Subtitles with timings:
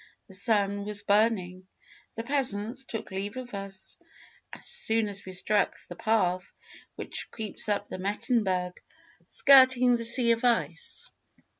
[0.29, 1.67] The sun was burning.
[2.15, 3.99] The peasants took leave of us
[4.51, 6.51] as soon as we struck the path
[6.95, 8.73] which creeps up the Mettenberg,
[9.27, 11.07] skirting the 'sea of ice.'